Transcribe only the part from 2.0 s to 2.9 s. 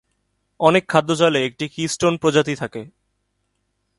প্রজাতি থাকে।